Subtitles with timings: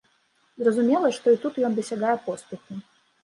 [0.61, 2.81] Зразумела, што і тут ён дасягае поспеху.